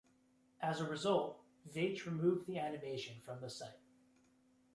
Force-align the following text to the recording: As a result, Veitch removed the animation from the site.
As 0.63 0.81
a 0.81 0.89
result, 0.89 1.43
Veitch 1.71 2.05
removed 2.07 2.47
the 2.47 2.57
animation 2.57 3.21
from 3.23 3.39
the 3.39 3.51
site. 3.51 3.77